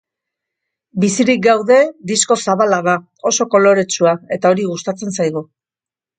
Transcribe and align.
Bizirik 1.03 1.43
gaude 1.47 1.77
disko 2.13 2.37
zabala 2.47 2.81
da, 2.89 2.97
oso 3.33 3.49
koloretsua, 3.53 4.17
eta 4.39 4.55
hori 4.55 4.67
gustatzen 4.73 5.15
zaigu. 5.21 5.47